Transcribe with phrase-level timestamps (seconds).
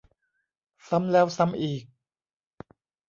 [0.89, 1.83] ซ้ำแล้วซ้ำอีก